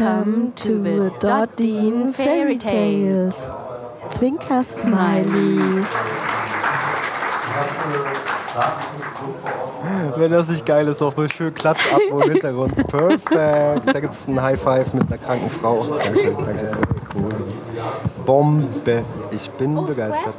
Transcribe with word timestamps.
Welcome 0.00 0.52
to 0.54 0.82
the 0.82 1.12
Dot 1.20 1.58
Dean 1.58 2.14
Fairy 2.14 2.56
Tales. 2.56 3.50
Zwinker 4.08 4.62
Smiley. 4.62 5.84
Wenn 10.16 10.30
das 10.30 10.48
nicht 10.48 10.64
geil 10.64 10.88
ist, 10.88 11.02
doch 11.02 11.14
mal 11.14 11.30
schön 11.30 11.52
Klatsch 11.52 11.92
ab 11.92 12.00
im 12.10 12.22
Hintergrund. 12.22 12.74
Perfekt. 12.88 13.86
Da 13.86 14.00
gibt 14.00 14.14
es 14.14 14.26
einen 14.26 14.40
High 14.40 14.58
Five 14.58 14.94
mit 14.94 15.06
einer 15.06 15.18
kranken 15.18 15.50
Frau. 15.50 15.84
Danke, 15.98 16.32
danke. 16.32 16.70
Cool. 17.14 17.28
Bombe. 18.24 19.04
Ich 19.32 19.50
bin 19.50 19.76
Oh, 19.76 19.82
begeistert. 19.82 20.38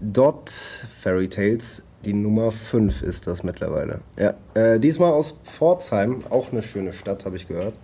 Dot 0.00 0.50
Fairy 0.50 1.28
Tales, 1.28 1.82
die 2.06 2.14
Nummer 2.14 2.52
5 2.52 3.02
ist 3.02 3.26
das 3.26 3.42
mittlerweile. 3.42 3.98
Ja, 4.16 4.34
äh, 4.54 4.78
diesmal 4.78 5.12
aus 5.12 5.38
Pforzheim, 5.42 6.22
auch 6.30 6.52
eine 6.52 6.62
schöne 6.62 6.92
Stadt, 6.92 7.24
habe 7.24 7.34
ich 7.36 7.48
gehört. 7.48 7.74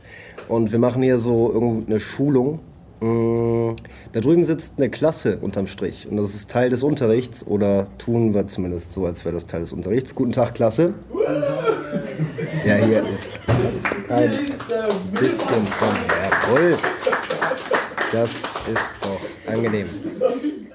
Und 0.49 0.71
wir 0.71 0.79
machen 0.79 1.03
hier 1.03 1.19
so 1.19 1.53
irgendeine 1.53 1.99
Schulung. 1.99 2.61
Mm, 3.01 3.75
Da 4.13 4.21
drüben 4.21 4.45
sitzt 4.45 4.75
eine 4.77 4.91
Klasse 4.91 5.39
unterm 5.41 5.67
Strich 5.67 6.07
und 6.09 6.17
das 6.19 6.35
ist 6.35 6.51
Teil 6.51 6.71
des 6.71 6.85
Unterrichts 6.85 7.45
oder 7.45 7.89
tun 7.99 8.33
wir 8.33 8.47
zumindest 8.47 8.93
so, 8.93 9.07
als 9.07 9.25
wäre 9.25 9.35
das 9.35 9.47
Teil 9.49 9.61
des 9.61 9.73
Unterrichts. 9.73 10.15
Guten 10.15 10.33
Tag, 10.33 10.55
Klasse. 10.55 10.95
Ja, 12.65 12.75
hier 12.77 13.03
ist 13.03 13.41
kein 14.07 14.31
bisschen 15.19 15.67
von 15.67 15.97
Jawohl. 16.55 16.77
Das 18.13 18.31
ist 18.31 18.93
doch 19.01 19.53
angenehm. 19.53 19.89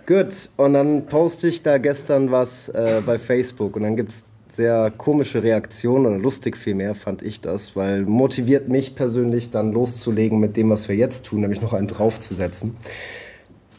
Gut, 0.07 0.49
und 0.55 0.71
dann 0.71 1.05
poste 1.05 1.49
ich 1.49 1.63
da 1.63 1.79
gestern 1.79 2.31
was 2.31 2.69
äh, 2.69 3.01
bei 3.05 3.19
Facebook 3.19 3.75
und 3.75 3.83
dann 3.83 3.97
gibt 3.97 4.13
es 4.13 4.23
sehr 4.53 4.89
komische 4.97 5.43
Reaktionen 5.43 6.05
oder 6.05 6.17
lustig 6.17 6.55
vielmehr, 6.55 6.95
fand 6.95 7.21
ich 7.21 7.41
das, 7.41 7.75
weil 7.75 8.03
motiviert 8.03 8.69
mich 8.69 8.95
persönlich 8.95 9.51
dann 9.51 9.73
loszulegen 9.73 10.39
mit 10.39 10.55
dem, 10.55 10.69
was 10.69 10.87
wir 10.87 10.95
jetzt 10.95 11.25
tun, 11.25 11.41
nämlich 11.41 11.61
noch 11.61 11.73
einen 11.73 11.89
draufzusetzen. 11.89 12.77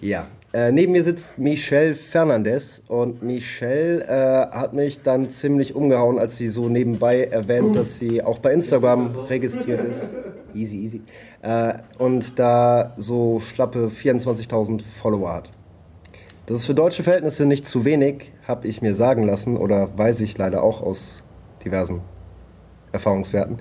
Ja, 0.02 0.26
äh, 0.52 0.70
neben 0.70 0.92
mir 0.92 1.02
sitzt 1.02 1.38
Michelle 1.38 1.94
Fernandez 1.94 2.82
und 2.88 3.22
Michelle 3.22 4.04
äh, 4.04 4.54
hat 4.54 4.74
mich 4.74 5.00
dann 5.00 5.30
ziemlich 5.30 5.74
umgehauen, 5.74 6.18
als 6.18 6.36
sie 6.36 6.50
so 6.50 6.68
nebenbei 6.68 7.24
erwähnt, 7.24 7.74
dass 7.74 7.96
sie 7.96 8.22
auch 8.22 8.38
bei 8.38 8.52
Instagram 8.52 9.16
registriert 9.30 9.80
ist. 9.80 10.14
Easy, 10.54 10.76
easy. 10.76 11.02
Äh, 11.40 11.72
und 11.96 12.38
da 12.38 12.92
so 12.98 13.40
schlappe 13.40 13.88
24.000 13.88 14.82
Follower 14.82 15.32
hat. 15.32 15.57
Das 16.48 16.56
ist 16.56 16.66
für 16.66 16.74
deutsche 16.74 17.02
Verhältnisse 17.02 17.44
nicht 17.44 17.66
zu 17.66 17.84
wenig, 17.84 18.32
habe 18.46 18.68
ich 18.68 18.80
mir 18.80 18.94
sagen 18.94 19.22
lassen 19.22 19.58
oder 19.58 19.90
weiß 19.98 20.22
ich 20.22 20.38
leider 20.38 20.62
auch 20.62 20.80
aus 20.80 21.22
diversen 21.62 22.00
Erfahrungswerten. 22.90 23.58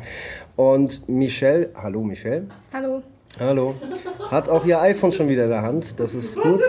Und 0.56 1.10
Michelle, 1.10 1.72
hallo 1.76 2.02
Michelle. 2.02 2.48
Hallo. 2.72 3.04
Hallo. 3.38 3.76
Hat 4.32 4.48
auch 4.48 4.66
ihr 4.66 4.80
iPhone 4.80 5.12
schon 5.12 5.28
wieder 5.28 5.44
in 5.44 5.50
der 5.50 5.64
Hand. 5.64 6.00
Das 6.00 6.16
ist 6.16 6.40
gut. 6.40 6.62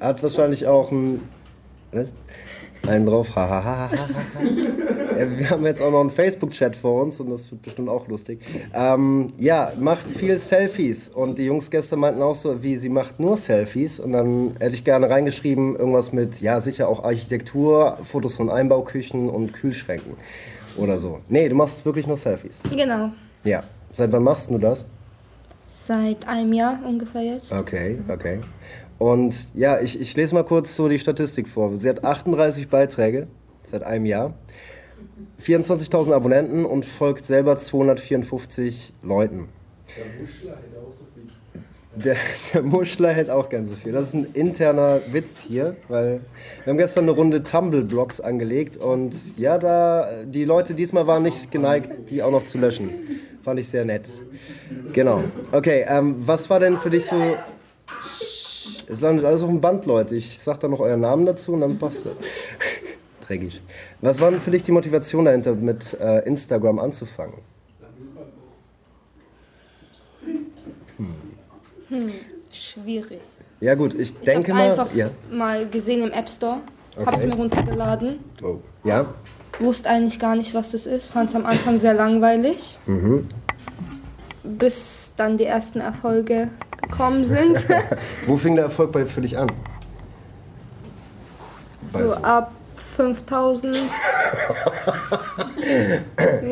Hat 0.00 0.22
wahrscheinlich 0.22 0.66
auch 0.66 0.90
ein. 0.90 1.20
Was? 1.92 2.14
Einen 2.86 3.06
drauf. 3.06 3.34
Ha, 3.34 3.48
ha, 3.48 3.64
ha, 3.64 3.90
ha. 3.90 3.98
Ja, 5.18 5.38
wir 5.38 5.50
haben 5.50 5.64
jetzt 5.64 5.80
auch 5.80 5.90
noch 5.90 6.00
einen 6.00 6.10
Facebook-Chat 6.10 6.74
vor 6.74 7.02
uns 7.02 7.20
und 7.20 7.30
das 7.30 7.50
wird 7.50 7.62
bestimmt 7.62 7.88
auch 7.88 8.08
lustig. 8.08 8.40
Ähm, 8.74 9.28
ja, 9.38 9.72
macht 9.78 10.10
viel 10.10 10.38
Selfies. 10.38 11.08
Und 11.08 11.38
die 11.38 11.44
Jungs 11.44 11.70
gestern 11.70 12.00
meinten 12.00 12.20
auch 12.20 12.34
so, 12.34 12.62
wie 12.62 12.76
sie 12.76 12.88
macht 12.88 13.20
nur 13.20 13.36
Selfies. 13.36 14.00
Und 14.00 14.12
dann 14.12 14.54
hätte 14.58 14.74
ich 14.74 14.84
gerne 14.84 15.08
reingeschrieben, 15.08 15.76
irgendwas 15.76 16.12
mit, 16.12 16.40
ja, 16.40 16.60
sicher 16.60 16.88
auch 16.88 17.04
Architektur, 17.04 17.98
Fotos 18.02 18.36
von 18.36 18.50
Einbauküchen 18.50 19.30
und 19.30 19.52
Kühlschränken. 19.52 20.14
Oder 20.76 20.98
so. 20.98 21.20
Nee, 21.28 21.48
du 21.48 21.54
machst 21.54 21.84
wirklich 21.86 22.06
nur 22.06 22.16
Selfies. 22.16 22.58
Genau. 22.70 23.10
Ja. 23.44 23.62
Seit 23.92 24.10
wann 24.10 24.24
machst 24.24 24.50
du 24.50 24.58
das? 24.58 24.86
Seit 25.86 26.26
einem 26.26 26.52
Jahr 26.52 26.80
ungefähr 26.84 27.22
jetzt. 27.22 27.52
Okay, 27.52 27.98
okay. 28.08 28.40
Und 28.98 29.34
ja, 29.54 29.80
ich, 29.80 30.00
ich 30.00 30.16
lese 30.16 30.34
mal 30.34 30.44
kurz 30.44 30.74
so 30.76 30.88
die 30.88 30.98
Statistik 30.98 31.48
vor. 31.48 31.76
Sie 31.76 31.88
hat 31.88 32.04
38 32.04 32.68
Beiträge 32.68 33.26
seit 33.64 33.82
einem 33.82 34.06
Jahr, 34.06 34.34
24.000 35.42 36.12
Abonnenten 36.12 36.64
und 36.64 36.84
folgt 36.84 37.26
selber 37.26 37.58
254 37.58 38.92
Leuten. 39.02 39.48
Der, 41.96 42.16
der 42.52 42.62
Muschler 42.62 43.10
hält 43.10 43.30
auch 43.30 43.48
ganz 43.48 43.68
so 43.68 43.76
viel. 43.76 43.92
Das 43.92 44.08
ist 44.08 44.14
ein 44.14 44.26
interner 44.32 45.00
Witz 45.12 45.38
hier, 45.38 45.76
weil 45.88 46.20
wir 46.64 46.70
haben 46.72 46.78
gestern 46.78 47.04
eine 47.04 47.12
Runde 47.12 47.42
Tumble-Blocks 47.44 48.20
angelegt 48.20 48.76
und 48.76 49.38
ja, 49.38 49.58
da 49.58 50.08
die 50.24 50.44
Leute 50.44 50.74
diesmal 50.74 51.06
waren 51.06 51.22
nicht 51.22 51.52
geneigt, 51.52 52.10
die 52.10 52.22
auch 52.22 52.32
noch 52.32 52.44
zu 52.44 52.58
löschen. 52.58 52.90
Fand 53.42 53.60
ich 53.60 53.68
sehr 53.68 53.84
nett. 53.84 54.08
Genau. 54.92 55.22
Okay, 55.52 55.84
ähm, 55.86 56.16
was 56.18 56.50
war 56.50 56.58
denn 56.58 56.78
für 56.78 56.90
dich 56.90 57.04
so 57.04 57.36
es 58.88 59.00
landet 59.00 59.24
alles 59.24 59.42
auf 59.42 59.48
dem 59.48 59.60
Band, 59.60 59.86
Leute. 59.86 60.14
Ich 60.16 60.38
sag 60.40 60.60
dann 60.60 60.70
noch 60.70 60.80
euren 60.80 61.00
Namen 61.00 61.26
dazu 61.26 61.52
und 61.52 61.60
dann 61.60 61.78
passt 61.78 62.06
das. 62.06 62.12
Dreckig. 63.26 63.60
Was 64.00 64.20
war 64.20 64.30
denn 64.30 64.40
für 64.40 64.50
dich 64.50 64.62
die 64.62 64.72
Motivation 64.72 65.24
dahinter, 65.24 65.54
mit 65.54 65.94
äh, 66.00 66.20
Instagram 66.26 66.78
anzufangen? 66.78 67.38
Schwierig. 72.52 73.20
Ja 73.60 73.74
gut, 73.74 73.94
ich 73.94 74.00
Ich 74.00 74.14
denke 74.20 74.52
mal... 74.52 74.70
einfach 74.70 74.94
Ja. 74.94 75.10
mal 75.30 75.66
gesehen 75.68 76.02
im 76.02 76.12
App 76.12 76.28
Store. 76.28 76.58
Habe 76.96 77.08
Okay. 77.16 77.26
es 77.28 77.34
mir 77.34 77.36
runtergeladen. 77.40 78.18
Oh. 78.42 78.58
Ja? 78.84 79.06
Wusste 79.58 79.88
eigentlich 79.88 80.18
gar 80.20 80.36
nicht, 80.36 80.54
was 80.54 80.72
das 80.72 80.86
ist. 80.86 81.08
Fand 81.08 81.30
es 81.30 81.36
am 81.36 81.46
Anfang 81.46 81.80
sehr 81.80 81.94
langweilig. 81.94 82.78
Mhm. 82.86 83.26
Bis 84.44 85.12
dann 85.16 85.38
die 85.38 85.44
ersten 85.44 85.80
Erfolge 85.80 86.48
gekommen 86.96 87.24
sind. 87.24 87.58
Wo 88.26 88.36
fing 88.36 88.54
der 88.54 88.64
Erfolg 88.64 88.92
bei, 88.92 89.04
für 89.04 89.20
dich 89.20 89.36
an? 89.38 89.50
so 91.92 91.98
Weiß- 91.98 92.22
ab 92.22 92.52
5000. 92.96 93.76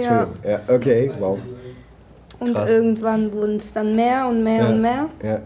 ja. 0.01 0.27
Ja, 0.45 0.61
okay, 0.69 1.11
wow. 1.19 1.39
Und 2.41 2.55
krass. 2.55 2.71
irgendwann 2.71 3.33
wurden 3.33 3.57
es 3.57 3.73
dann 3.73 3.95
mehr 3.95 4.27
und 4.27 4.43
mehr 4.43 4.63
Ja. 4.63 4.69
und 4.69 4.81
mehr. 4.83 5.07
Ja. 5.23 5.39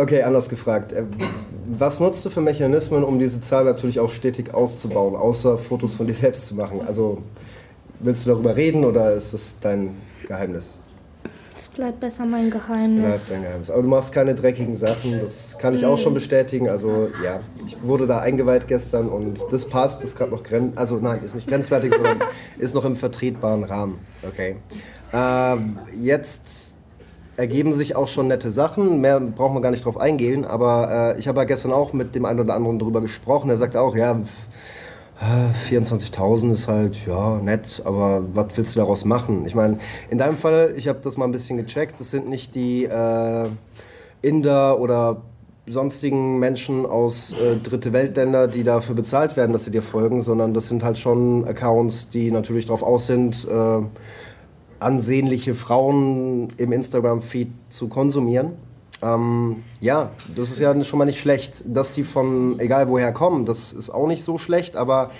Okay, 0.00 0.22
anders 0.22 0.48
gefragt. 0.48 0.92
Äh, 0.92 1.04
Was 1.70 1.98
nutzt 2.00 2.24
du 2.24 2.30
für 2.30 2.40
Mechanismen, 2.40 3.02
um 3.04 3.18
diese 3.18 3.40
Zahl 3.40 3.64
natürlich 3.64 3.98
auch 4.00 4.10
stetig 4.10 4.54
auszubauen, 4.54 5.16
außer 5.16 5.58
Fotos 5.58 5.94
von 5.96 6.06
dir 6.06 6.14
selbst 6.14 6.46
zu 6.46 6.54
machen? 6.54 6.80
Also 6.86 7.18
willst 8.00 8.24
du 8.26 8.30
darüber 8.30 8.54
reden 8.56 8.84
oder 8.84 9.12
ist 9.14 9.34
das 9.34 9.56
dein 9.60 9.96
Geheimnis? 10.26 10.78
Es 11.68 11.74
bleibt 11.74 12.00
besser 12.00 12.24
mein 12.24 12.50
Bleibt 12.50 12.66
Geheimnis. 12.66 13.28
dein 13.28 13.42
Geheimnis. 13.42 13.70
Aber 13.70 13.82
du 13.82 13.88
machst 13.88 14.12
keine 14.12 14.34
dreckigen 14.34 14.74
Sachen, 14.74 15.20
das 15.20 15.56
kann 15.58 15.74
ich 15.74 15.84
auch 15.86 15.98
schon 15.98 16.14
bestätigen. 16.14 16.68
Also 16.68 17.08
ja, 17.24 17.40
ich 17.64 17.76
wurde 17.82 18.06
da 18.06 18.18
eingeweiht 18.20 18.66
gestern 18.68 19.08
und 19.08 19.44
das 19.50 19.66
passt, 19.66 20.02
ist 20.02 20.16
gerade 20.16 20.30
noch 20.30 20.42
gren 20.42 20.72
also 20.76 20.96
nein, 20.96 21.22
ist 21.22 21.34
nicht 21.34 21.46
grenzwertig, 21.46 21.94
sondern 21.94 22.18
ist 22.58 22.74
noch 22.74 22.84
im 22.84 22.96
vertretbaren 22.96 23.64
Rahmen. 23.64 23.98
Okay. 24.26 24.56
Ähm, 25.12 25.78
jetzt 26.00 26.74
ergeben 27.36 27.72
sich 27.72 27.94
auch 27.94 28.08
schon 28.08 28.26
nette 28.28 28.50
Sachen. 28.50 29.00
Mehr 29.00 29.20
braucht 29.20 29.52
man 29.52 29.62
gar 29.62 29.70
nicht 29.70 29.84
drauf 29.84 29.96
eingehen. 29.96 30.44
Aber 30.44 31.14
äh, 31.16 31.20
ich 31.20 31.28
habe 31.28 31.38
ja 31.38 31.44
gestern 31.44 31.72
auch 31.72 31.92
mit 31.92 32.14
dem 32.14 32.24
einen 32.24 32.40
oder 32.40 32.54
anderen 32.54 32.78
drüber 32.78 33.00
gesprochen. 33.00 33.48
Er 33.48 33.56
sagte 33.56 33.80
auch, 33.80 33.94
ja, 33.94 34.16
pf, 34.16 34.26
äh, 34.26 34.28
24.000 35.20 36.52
ist 36.52 36.68
halt, 36.68 37.04
ja, 37.06 37.40
nett, 37.40 37.82
aber 37.84 38.22
was 38.34 38.56
willst 38.56 38.76
du 38.76 38.80
daraus 38.80 39.04
machen? 39.04 39.46
Ich 39.46 39.54
meine, 39.54 39.78
in 40.10 40.18
deinem 40.18 40.36
Fall, 40.36 40.74
ich 40.76 40.86
habe 40.86 41.00
das 41.02 41.16
mal 41.16 41.24
ein 41.24 41.32
bisschen 41.32 41.56
gecheckt, 41.56 41.98
das 41.98 42.10
sind 42.10 42.28
nicht 42.28 42.54
die 42.54 42.84
äh, 42.84 43.48
Inder 44.22 44.78
oder 44.78 45.22
sonstigen 45.66 46.38
Menschen 46.38 46.86
aus 46.86 47.32
äh, 47.32 47.56
dritte 47.56 47.92
Weltländer, 47.92 48.46
die 48.46 48.62
dafür 48.62 48.94
bezahlt 48.94 49.36
werden, 49.36 49.52
dass 49.52 49.64
sie 49.64 49.70
dir 49.70 49.82
folgen, 49.82 50.20
sondern 50.20 50.54
das 50.54 50.68
sind 50.68 50.84
halt 50.84 50.98
schon 50.98 51.44
Accounts, 51.46 52.10
die 52.10 52.30
natürlich 52.30 52.66
darauf 52.66 52.82
aus 52.82 53.06
sind, 53.06 53.46
äh, 53.50 53.80
ansehnliche 54.78 55.54
Frauen 55.54 56.48
im 56.56 56.72
Instagram-Feed 56.72 57.50
zu 57.68 57.88
konsumieren. 57.88 58.52
Ähm, 59.02 59.62
ja, 59.80 60.10
das 60.34 60.50
ist 60.50 60.58
ja 60.58 60.82
schon 60.84 60.98
mal 60.98 61.04
nicht 61.04 61.20
schlecht. 61.20 61.62
Dass 61.66 61.92
die 61.92 62.04
von 62.04 62.58
egal 62.58 62.88
woher 62.88 63.12
kommen, 63.12 63.46
das 63.46 63.72
ist 63.72 63.90
auch 63.90 64.06
nicht 64.06 64.24
so 64.24 64.38
schlecht, 64.38 64.76
aber 64.76 65.10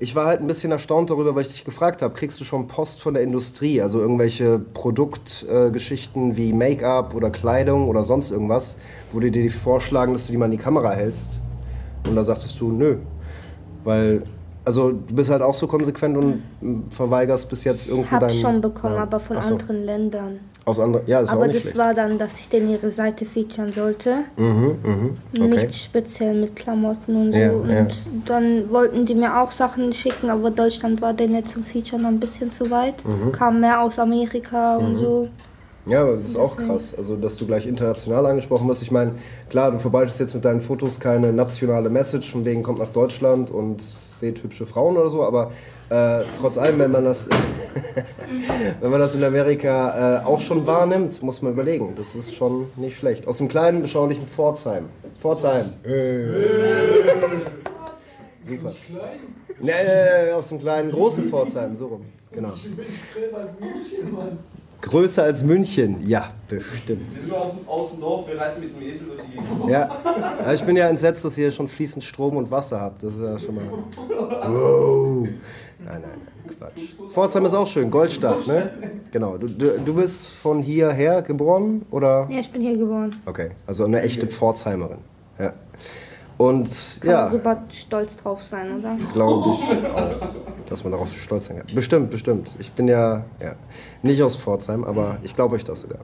ich 0.00 0.14
war 0.14 0.26
halt 0.26 0.40
ein 0.40 0.46
bisschen 0.46 0.70
erstaunt 0.70 1.10
darüber, 1.10 1.34
weil 1.34 1.42
ich 1.42 1.48
dich 1.48 1.64
gefragt 1.64 2.02
habe, 2.02 2.14
kriegst 2.14 2.40
du 2.40 2.44
schon 2.44 2.68
Post 2.68 3.02
von 3.02 3.14
der 3.14 3.22
Industrie, 3.24 3.82
also 3.82 4.00
irgendwelche 4.00 4.58
Produktgeschichten 4.58 6.32
äh, 6.32 6.36
wie 6.36 6.52
Make-up 6.52 7.14
oder 7.14 7.30
Kleidung 7.30 7.88
oder 7.88 8.04
sonst 8.04 8.30
irgendwas, 8.30 8.76
wo 9.12 9.18
die 9.18 9.32
dir 9.32 9.50
vorschlagen, 9.50 10.12
dass 10.12 10.26
du 10.26 10.32
die 10.32 10.38
mal 10.38 10.44
in 10.44 10.52
die 10.52 10.58
Kamera 10.58 10.92
hältst? 10.92 11.42
Und 12.06 12.14
da 12.14 12.22
sagtest 12.22 12.60
du, 12.60 12.70
nö. 12.70 12.98
Weil, 13.82 14.22
Also 14.68 14.92
du 14.92 15.14
bist 15.14 15.30
halt 15.30 15.40
auch 15.40 15.54
so 15.54 15.66
konsequent 15.66 16.14
und 16.18 16.42
mm, 16.60 16.90
verweigerst 16.90 17.48
bis 17.48 17.64
jetzt 17.64 17.86
Ich 17.86 17.90
irgendwo 17.90 18.10
habe 18.10 18.26
deinen... 18.26 18.38
schon 18.38 18.60
bekommen, 18.60 18.96
ja. 18.96 19.02
aber 19.02 19.18
von 19.18 19.38
Ach 19.38 19.42
so. 19.42 19.54
anderen 19.54 19.86
Ländern. 19.86 20.40
Aus 20.66 20.78
anderen... 20.78 21.06
Ja, 21.06 21.20
ist 21.20 21.30
auch 21.30 21.36
aber 21.36 21.46
nicht 21.46 21.56
das 21.56 21.62
schlecht. 21.62 21.78
war 21.78 21.94
dann, 21.94 22.18
dass 22.18 22.38
ich 22.38 22.50
denn 22.50 22.68
ihre 22.68 22.90
Seite 22.90 23.24
featuren 23.24 23.72
sollte. 23.72 24.24
Mhm, 24.36 24.76
mhm. 24.82 25.16
Okay. 25.34 25.48
Nicht 25.48 25.74
speziell 25.74 26.34
mit 26.34 26.54
Klamotten 26.54 27.16
und 27.16 27.32
so. 27.32 27.38
Ja, 27.38 27.50
und 27.52 27.70
ja. 27.70 27.86
dann 28.26 28.68
wollten 28.70 29.06
die 29.06 29.14
mir 29.14 29.40
auch 29.40 29.50
Sachen 29.50 29.90
schicken, 29.94 30.28
aber 30.28 30.50
Deutschland 30.50 31.00
war 31.00 31.14
denen 31.14 31.46
zum 31.46 31.64
Feature 31.64 32.02
noch 32.02 32.10
ein 32.10 32.20
bisschen 32.20 32.50
zu 32.50 32.70
weit. 32.70 33.02
Mhm. 33.06 33.32
Kam 33.32 33.60
mehr 33.60 33.80
aus 33.80 33.98
Amerika 33.98 34.76
und 34.76 34.98
so. 34.98 35.28
Ja, 35.86 36.02
aber 36.02 36.16
das 36.16 36.26
ist 36.26 36.36
auch 36.36 36.58
krass, 36.58 36.94
also 36.94 37.16
dass 37.16 37.38
du 37.38 37.46
gleich 37.46 37.66
international 37.66 38.26
angesprochen 38.26 38.68
wirst. 38.68 38.82
Ich 38.82 38.90
meine, 38.90 39.12
klar, 39.48 39.70
du 39.70 39.78
verbreitest 39.78 40.20
jetzt 40.20 40.34
mit 40.34 40.44
deinen 40.44 40.60
Fotos 40.60 41.00
keine 41.00 41.32
nationale 41.32 41.88
Message, 41.88 42.30
von 42.30 42.44
wegen 42.44 42.62
kommt 42.62 42.80
nach 42.80 42.90
Deutschland 42.90 43.50
und 43.50 43.82
seht 44.18 44.42
hübsche 44.42 44.66
Frauen 44.66 44.96
oder 44.96 45.10
so, 45.10 45.24
aber 45.24 45.52
äh, 45.90 46.22
trotz 46.38 46.58
allem, 46.58 46.78
wenn 46.78 46.90
man 46.90 47.04
das, 47.04 47.28
wenn 48.80 48.90
man 48.90 49.00
das 49.00 49.14
in 49.14 49.24
Amerika 49.24 50.20
äh, 50.20 50.24
auch 50.24 50.40
schon 50.40 50.66
wahrnimmt, 50.66 51.22
muss 51.22 51.42
man 51.42 51.52
überlegen. 51.52 51.94
Das 51.96 52.14
ist 52.14 52.34
schon 52.34 52.70
nicht 52.76 52.98
schlecht. 52.98 53.26
Aus 53.26 53.38
dem 53.38 53.48
kleinen, 53.48 53.82
beschaulichen 53.82 54.26
Pforzheim. 54.26 54.88
Pforzheim. 55.14 55.72
Super. 58.42 58.72
Nee, 59.60 60.32
aus 60.34 60.48
dem 60.48 60.60
kleinen, 60.60 60.90
großen 60.90 61.28
Pforzheim, 61.28 61.74
so 61.76 61.86
rum. 61.86 62.04
Genau. 62.32 62.50
Größer 62.50 63.38
als 63.38 63.58
München, 63.58 64.16
ja, 66.06 66.28
bestimmt. 66.48 67.14
Wir 67.14 67.20
sind 67.20 67.32
auf 67.32 67.50
dem 67.50 67.68
Außendorf, 67.68 68.28
wir 68.28 68.40
reiten 68.40 68.60
mit 68.60 68.74
dem 68.76 68.82
Esel 68.82 69.08
durch 69.08 69.20
die 69.22 69.32
Gegend. 69.32 69.68
Ja, 69.68 69.90
ich 70.52 70.62
bin 70.62 70.76
ja 70.76 70.88
entsetzt, 70.88 71.24
dass 71.24 71.36
ihr 71.36 71.50
schon 71.50 71.68
fließend 71.68 72.04
Strom 72.04 72.36
und 72.36 72.50
Wasser 72.50 72.80
habt. 72.80 73.02
Das 73.02 73.14
ist 73.14 73.20
ja 73.20 73.38
schon 73.38 73.56
mal. 73.56 73.64
Wow. 73.96 75.28
Nein, 75.84 76.02
nein, 76.02 76.02
nein, 76.02 76.56
Quatsch. 76.58 77.10
Pforzheim 77.12 77.44
ist 77.46 77.54
auch 77.54 77.66
schön, 77.66 77.90
Goldstadt, 77.90 78.46
ne? 78.46 78.70
Genau. 79.10 79.36
Du, 79.36 79.46
du, 79.46 79.78
du 79.80 79.94
bist 79.94 80.26
von 80.26 80.60
hierher 80.60 81.22
geboren 81.22 81.86
oder? 81.90 82.26
Ja, 82.30 82.40
ich 82.40 82.50
bin 82.50 82.60
hier 82.60 82.76
geboren. 82.76 83.14
Okay, 83.26 83.50
also 83.66 83.84
eine 83.84 84.02
echte 84.02 84.26
Pforzheimerin. 84.26 84.98
Ja. 85.38 85.52
Und 86.36 86.68
Kann 87.00 87.10
ja, 87.10 87.28
super 87.30 87.64
stolz 87.70 88.16
drauf 88.16 88.42
sein, 88.42 88.78
oder? 88.78 88.96
glaube 89.12 89.50
ich 89.50 89.92
auch, 89.92 90.47
dass 90.68 90.84
man 90.84 90.92
darauf 90.92 91.14
stolz 91.16 91.46
sein 91.46 91.58
kann. 91.58 91.66
Bestimmt, 91.74 92.10
bestimmt. 92.10 92.50
Ich 92.58 92.72
bin 92.72 92.88
ja, 92.88 93.24
ja 93.40 93.54
nicht 94.02 94.22
aus 94.22 94.36
Pforzheim, 94.36 94.84
aber 94.84 95.18
ich 95.22 95.34
glaube 95.34 95.54
euch 95.54 95.64
das 95.64 95.80
sogar. 95.82 96.00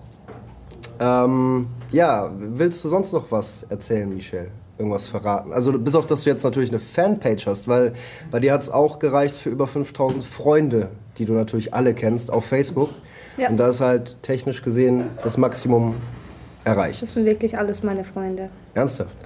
Ähm, 1.00 1.66
ja, 1.90 2.32
willst 2.38 2.84
du 2.84 2.88
sonst 2.88 3.12
noch 3.12 3.30
was 3.30 3.64
erzählen, 3.64 4.08
Michelle? 4.08 4.48
Irgendwas 4.78 5.06
verraten? 5.06 5.52
Also 5.52 5.78
bis 5.78 5.94
auf, 5.94 6.06
dass 6.06 6.22
du 6.22 6.30
jetzt 6.30 6.42
natürlich 6.42 6.70
eine 6.70 6.80
Fanpage 6.80 7.46
hast, 7.46 7.68
weil 7.68 7.92
bei 8.30 8.40
dir 8.40 8.52
hat 8.52 8.62
es 8.62 8.70
auch 8.70 8.98
gereicht 8.98 9.36
für 9.36 9.50
über 9.50 9.66
5000 9.66 10.24
Freunde, 10.24 10.88
die 11.18 11.26
du 11.26 11.32
natürlich 11.32 11.74
alle 11.74 11.94
kennst, 11.94 12.30
auf 12.32 12.44
Facebook. 12.44 12.90
Ja. 13.36 13.48
Und 13.48 13.56
da 13.56 13.68
ist 13.68 13.80
halt 13.80 14.22
technisch 14.22 14.62
gesehen 14.62 15.10
das 15.22 15.36
Maximum 15.36 15.96
erreicht. 16.64 17.02
Das 17.02 17.12
sind 17.12 17.24
wirklich 17.24 17.58
alles 17.58 17.82
meine 17.82 18.04
Freunde. 18.04 18.48
Ernsthaft? 18.74 19.16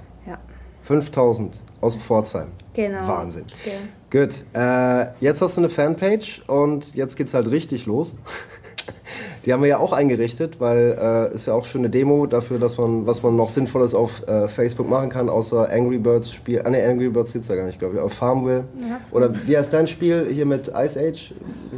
Ja, 0.89 0.95
5000 0.95 1.61
aus 1.81 1.95
Pforzheim. 1.95 2.47
genau. 2.73 3.07
Wahnsinn. 3.07 3.45
Ja. 3.65 3.73
Gut, 4.11 4.43
äh, 4.53 5.11
jetzt 5.19 5.41
hast 5.41 5.57
du 5.57 5.61
eine 5.61 5.69
Fanpage 5.69 6.41
und 6.47 6.95
jetzt 6.95 7.15
geht's 7.15 7.33
halt 7.33 7.51
richtig 7.51 7.85
los. 7.85 8.15
Die 9.45 9.53
haben 9.53 9.61
wir 9.61 9.69
ja 9.69 9.77
auch 9.77 9.93
eingerichtet, 9.93 10.59
weil 10.59 10.97
äh, 10.99 11.33
ist 11.33 11.45
ja 11.45 11.53
auch 11.53 11.65
schon 11.65 11.81
eine 11.81 11.89
Demo 11.89 12.25
dafür, 12.25 12.57
dass 12.59 12.77
man, 12.77 13.05
was 13.05 13.21
man 13.23 13.35
noch 13.35 13.49
Sinnvolles 13.49 13.93
auf 13.93 14.27
äh, 14.27 14.47
Facebook 14.47 14.89
machen 14.89 15.09
kann, 15.09 15.29
außer 15.29 15.69
Angry 15.71 15.99
Birds 15.99 16.33
Spiel. 16.33 16.61
Ah 16.65 16.69
ne, 16.69 16.83
Angry 16.83 17.09
Birds 17.09 17.33
gibt's 17.33 17.47
ja 17.47 17.55
gar 17.55 17.65
nicht, 17.65 17.79
glaube 17.79 17.95
ich. 17.95 17.99
Aber 18.01 18.09
Farmville. 18.09 18.65
Oder 19.11 19.31
wie 19.47 19.55
heißt 19.57 19.71
dein 19.71 19.87
Spiel 19.87 20.27
hier 20.31 20.45
mit 20.45 20.67
Ice 20.69 20.99
Age? 20.99 21.33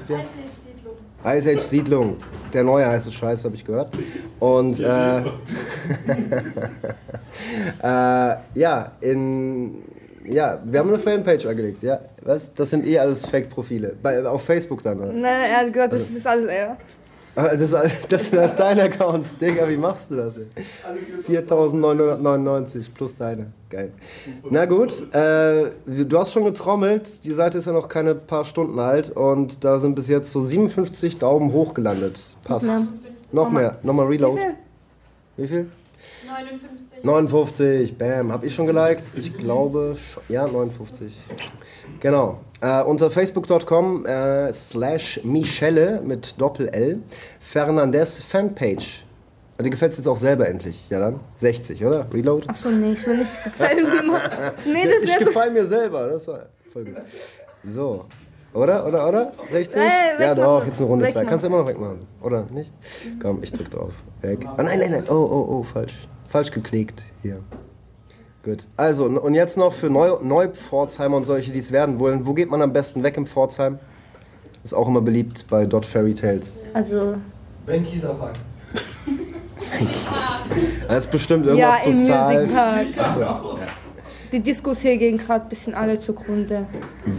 Wie 0.07 0.15
heißt? 0.15 0.29
Ice 0.29 0.47
Age 0.47 0.60
Siedlung. 1.69 2.17
Der 2.53 2.63
neue 2.63 2.85
heißt 2.87 3.07
es 3.07 3.13
Scheiß, 3.13 3.45
habe 3.45 3.55
ich 3.55 3.63
gehört. 3.63 3.93
Und 4.39 4.79
äh, 4.79 5.19
äh, 7.83 8.35
ja, 8.55 8.91
in 9.01 9.83
ja, 10.25 10.59
wir 10.63 10.79
haben 10.79 10.89
eine 10.89 10.99
Fanpage 10.99 11.47
angelegt, 11.47 11.81
ja. 11.81 11.99
Was? 12.23 12.53
Das 12.53 12.69
sind 12.69 12.85
eh 12.85 12.99
alles 12.99 13.25
Fake-Profile. 13.25 13.95
Bei- 14.01 14.23
Auf 14.25 14.43
Facebook 14.43 14.83
dann, 14.83 14.99
oder? 14.99 15.11
Nein, 15.11 15.23
er 15.51 15.57
hat 15.65 15.73
gesagt, 15.73 15.93
das 15.93 16.09
ist 16.11 16.27
alles 16.27 16.45
er. 16.47 16.77
Ah, 17.35 17.55
Das, 17.55 17.71
das 18.09 18.27
sind 18.27 18.39
alles 18.39 18.55
deine 18.55 18.83
Accounts. 18.83 19.37
Digga, 19.37 19.67
wie 19.69 19.77
machst 19.77 20.11
du 20.11 20.15
das? 20.17 20.37
ey? 20.37 20.45
4.999 21.27 22.91
plus 22.93 23.15
deine. 23.15 23.47
Geil. 23.69 23.91
Na 24.49 24.65
gut, 24.65 25.01
äh, 25.13 25.69
du 25.85 26.19
hast 26.19 26.33
schon 26.33 26.43
getrommelt. 26.43 27.23
Die 27.23 27.33
Seite 27.33 27.57
ist 27.59 27.65
ja 27.67 27.71
noch 27.71 27.87
keine 27.87 28.15
paar 28.15 28.43
Stunden 28.43 28.79
alt 28.79 29.09
und 29.11 29.63
da 29.63 29.79
sind 29.79 29.95
bis 29.95 30.07
jetzt 30.09 30.31
so 30.31 30.41
57 30.41 31.19
Daumen 31.19 31.53
hoch 31.53 31.73
gelandet. 31.73 32.19
Passt. 32.43 32.69
Noch 33.31 33.49
mehr. 33.49 33.77
Nochmal 33.83 34.07
Reload. 34.07 34.37
viel? 34.41 34.53
Wie 35.37 35.47
viel? 35.47 35.71
59. 36.27 37.03
59, 37.03 37.97
bam. 37.97 38.31
Hab 38.31 38.43
ich 38.43 38.53
schon 38.53 38.67
geliked? 38.67 39.03
Ich 39.15 39.35
glaube, 39.37 39.95
schon. 39.95 40.23
ja, 40.29 40.47
59. 40.47 41.17
Genau. 41.99 42.39
Äh, 42.61 42.83
unter 42.83 43.09
facebook.com 43.09 44.05
äh, 44.05 44.53
slash 44.53 45.19
Michelle 45.23 46.01
mit 46.03 46.39
Doppel-L 46.39 46.99
Fernandez 47.39 48.19
Fanpage. 48.19 49.05
Die 49.63 49.69
gefällt 49.69 49.95
jetzt 49.95 50.07
auch 50.07 50.17
selber 50.17 50.47
endlich. 50.47 50.87
Ja 50.89 50.99
dann? 50.99 51.19
60, 51.35 51.85
oder? 51.85 52.07
Reload? 52.11 52.49
Achso, 52.49 52.69
nee, 52.69 52.93
ich 52.93 53.05
will 53.05 53.17
nicht 53.17 53.43
gefallen 53.43 53.83
mir 53.83 54.03
mal. 54.03 54.53
Nee, 54.65 54.85
das 54.85 55.03
ich 55.03 55.09
ist 55.09 55.27
gefall 55.27 55.51
mir 55.51 55.65
selber. 55.65 56.07
Das 56.09 56.27
war 56.27 56.47
voll 56.71 56.85
gut. 56.85 56.95
So. 57.63 58.05
Oder? 58.53 58.85
Oder? 58.85 59.07
Oder? 59.07 59.33
60? 59.47 59.81
Ey, 59.81 60.21
ja 60.21 60.35
doch, 60.35 60.65
jetzt 60.65 60.79
eine 60.81 60.89
Runde 60.89 61.07
Zeit. 61.07 61.27
Kannst 61.27 61.43
du 61.43 61.47
immer 61.47 61.59
noch 61.59 61.67
wegmachen. 61.67 62.05
Oder 62.21 62.45
nicht? 62.51 62.73
Komm, 63.21 63.39
ich 63.41 63.53
drück 63.53 63.69
drauf. 63.69 63.93
Weg. 64.21 64.45
Oh 64.45 64.61
nein, 64.61 64.79
nein, 64.79 64.91
nein. 64.91 65.03
Oh, 65.09 65.13
oh, 65.13 65.47
oh, 65.49 65.63
falsch. 65.63 66.07
Falsch 66.27 66.51
geklickt. 66.51 67.03
Hier. 67.21 67.39
Gut. 68.43 68.67
Also, 68.75 69.05
und 69.05 69.33
jetzt 69.35 69.57
noch 69.57 69.71
für 69.71 69.89
Neu 69.89 70.17
Neupforzheimer 70.21 71.17
und 71.17 71.25
solche, 71.25 71.51
die 71.51 71.59
es 71.59 71.71
werden 71.71 71.99
wollen. 71.99 72.25
Wo 72.25 72.33
geht 72.33 72.49
man 72.49 72.61
am 72.61 72.73
besten 72.73 73.03
weg 73.03 73.15
im 73.17 73.25
Pforzheim? 73.25 73.79
Ist 74.63 74.73
auch 74.73 74.87
immer 74.87 75.01
beliebt 75.01 75.45
bei 75.49 75.65
Dot 75.65 75.85
Fairy 75.85 76.13
Tales. 76.13 76.65
Also, 76.73 77.15
Ben 77.65 77.83
Kieserpark. 77.83 78.33
Das 80.87 81.05
ist 81.05 81.11
bestimmt 81.11 81.45
irgendwas 81.45 81.85
ja, 81.85 81.91
im 81.91 82.03
total. 82.03 82.41
Music 82.41 82.55
Park. 82.97 83.59
Die 84.31 84.39
Diskos 84.39 84.79
hier 84.79 84.97
gehen 84.97 85.17
gerade 85.17 85.43
ein 85.43 85.49
bisschen 85.49 85.73
alle 85.73 85.99
zugrunde. 85.99 86.65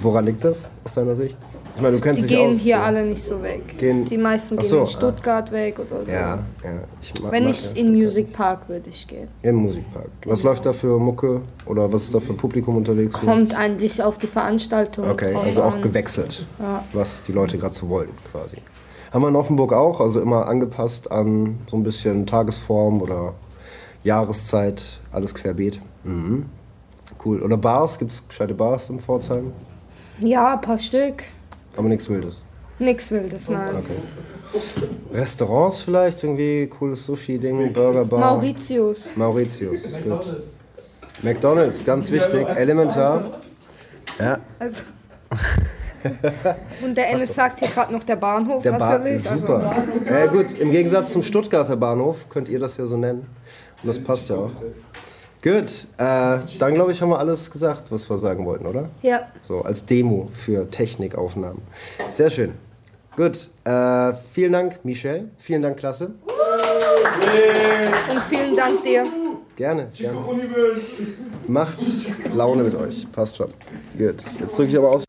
Woran 0.00 0.24
liegt 0.26 0.42
das 0.44 0.70
aus 0.84 0.94
deiner 0.94 1.14
Sicht? 1.14 1.36
Ich 1.74 1.80
meine, 1.82 1.96
du 1.96 2.02
kennst 2.02 2.22
Die 2.22 2.26
dich 2.26 2.36
gehen 2.36 2.50
aus. 2.50 2.56
hier 2.58 2.76
so. 2.76 2.82
alle 2.82 3.04
nicht 3.04 3.22
so 3.22 3.42
weg. 3.42 3.78
Gehen- 3.78 4.04
die 4.04 4.18
meisten 4.18 4.56
gehen 4.56 4.64
so, 4.66 4.76
in 4.78 4.82
ah. 4.82 4.86
Stuttgart 4.86 5.52
weg 5.52 5.78
oder 5.78 6.04
so. 6.04 6.10
Ja, 6.10 6.38
ja. 6.64 6.70
Ich 7.00 7.20
mag, 7.20 7.32
Wenn 7.32 7.44
mag 7.44 7.52
ich 7.52 7.76
in. 7.76 7.92
Music 7.92 8.32
Park 8.32 8.68
würde 8.68 8.88
ich 8.90 9.06
gehen. 9.06 9.28
Im 9.42 9.56
Musikpark. 9.56 10.08
Was 10.26 10.42
läuft 10.42 10.64
da 10.66 10.72
für 10.72 10.98
Mucke 10.98 11.40
oder 11.66 11.90
was 11.92 12.04
ist 12.04 12.14
da 12.14 12.20
für 12.20 12.34
Publikum 12.34 12.76
unterwegs? 12.76 13.14
Kommt 13.20 13.54
eigentlich 13.58 14.02
auf 14.02 14.18
die 14.18 14.26
Veranstaltung 14.26 15.08
Okay, 15.10 15.34
also 15.34 15.62
auch 15.62 15.74
an. 15.74 15.82
gewechselt, 15.82 16.46
Ja. 16.58 16.84
was 16.92 17.22
die 17.22 17.32
Leute 17.32 17.58
gerade 17.58 17.74
so 17.74 17.88
wollen 17.88 18.10
quasi. 18.30 18.58
Haben 19.12 19.22
wir 19.24 19.28
in 19.28 19.36
Offenburg 19.36 19.72
auch, 19.74 20.00
also 20.00 20.20
immer 20.20 20.46
angepasst 20.48 21.10
an 21.12 21.58
so 21.70 21.76
ein 21.76 21.82
bisschen 21.82 22.26
Tagesform 22.26 23.02
oder 23.02 23.34
Jahreszeit, 24.04 25.00
alles 25.10 25.34
querbeet. 25.34 25.80
Mhm. 26.04 26.46
Cool. 27.24 27.42
Oder 27.42 27.56
Bars, 27.56 27.98
gibt 27.98 28.10
es 28.12 28.26
gescheite 28.26 28.54
Bars 28.54 28.90
in 28.90 29.00
Pforzheim? 29.00 29.52
Ja, 30.20 30.54
ein 30.54 30.60
paar 30.60 30.78
Stück. 30.78 31.22
Aber 31.76 31.88
nichts 31.88 32.08
Wildes. 32.08 32.42
Nix 32.78 33.10
Wildes, 33.10 33.48
nein. 33.48 33.76
Okay. 33.76 34.86
Restaurants 35.12 35.82
vielleicht, 35.82 36.22
irgendwie 36.24 36.66
cooles 36.66 37.06
Sushi-Ding, 37.06 37.72
Burgerbar. 37.72 38.18
Mauritius. 38.34 38.98
Mauritius, 39.16 39.82
gut. 39.84 39.92
McDonalds. 39.94 40.56
McDonalds, 41.22 41.84
ganz 41.84 42.10
wichtig, 42.10 42.46
elementar. 42.48 43.24
Ja, 44.18 44.38
Also. 44.58 44.82
Und 46.84 46.96
der 46.96 47.10
Ennis 47.10 47.32
sagt 47.34 47.60
hier 47.60 47.68
gerade 47.68 47.92
noch 47.92 48.02
der 48.02 48.16
Bahnhof 48.16 48.62
Der 48.62 48.72
Bahnhof 48.72 48.88
natürlich. 48.98 49.16
ist 49.18 49.28
also- 49.28 49.46
super. 49.46 49.74
Ja, 50.10 50.26
gut, 50.26 50.54
im 50.58 50.70
Gegensatz 50.72 51.12
zum 51.12 51.22
Stuttgarter 51.22 51.76
Bahnhof 51.76 52.28
könnt 52.28 52.48
ihr 52.48 52.58
das 52.58 52.76
ja 52.76 52.86
so 52.86 52.96
nennen. 52.96 53.26
Und 53.82 53.86
das 53.88 54.02
passt 54.02 54.28
ja 54.28 54.36
auch. 54.36 54.50
Gut, 55.42 55.88
äh, 55.98 56.38
dann 56.60 56.74
glaube 56.74 56.92
ich, 56.92 57.02
haben 57.02 57.08
wir 57.10 57.18
alles 57.18 57.50
gesagt, 57.50 57.90
was 57.90 58.08
wir 58.08 58.16
sagen 58.18 58.46
wollten, 58.46 58.64
oder? 58.64 58.90
Ja, 59.02 59.26
So, 59.40 59.62
als 59.62 59.84
Demo 59.84 60.28
für 60.32 60.70
Technikaufnahmen. 60.70 61.62
Sehr 62.08 62.30
schön. 62.30 62.52
Gut, 63.16 63.50
äh, 63.64 64.12
vielen 64.32 64.52
Dank, 64.52 64.84
Michelle. 64.84 65.30
Vielen 65.38 65.62
Dank, 65.62 65.78
Klasse. 65.78 66.12
und 68.10 68.22
vielen 68.28 68.56
Dank 68.56 68.84
dir. 68.84 69.04
Gerne, 69.56 69.88
gerne. 69.96 70.18
Macht 71.48 71.78
Laune 72.34 72.62
mit 72.62 72.74
euch. 72.76 73.10
Passt 73.10 73.36
schon. 73.36 73.48
Gut, 73.98 74.22
jetzt 74.40 74.56
drücke 74.58 74.70
ich 74.70 74.78
aber 74.78 74.90
aus. 74.92 75.04